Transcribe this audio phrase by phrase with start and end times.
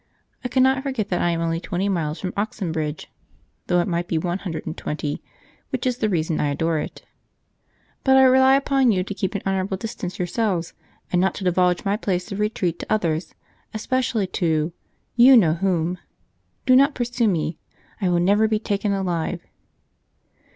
[0.43, 3.05] I cannot forget that I am only twenty miles from Oxenbridge
[3.67, 5.21] (though it might be one hundred and twenty,
[5.69, 7.03] which is the reason I adore it),
[8.03, 10.73] but I rely upon you to keep an honourable distance yourselves,
[11.11, 13.35] and not to divulge my place of retreat to others,
[13.75, 14.73] especially to
[15.15, 15.99] you know whom!
[16.65, 17.59] Do not pursue me.
[18.01, 19.45] I will never be taken alive!"